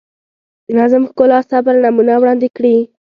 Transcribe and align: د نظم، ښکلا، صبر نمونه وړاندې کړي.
د 0.65 0.67
نظم، 0.77 1.03
ښکلا، 1.09 1.39
صبر 1.49 1.75
نمونه 1.83 2.13
وړاندې 2.21 2.47
کړي. 2.57 2.75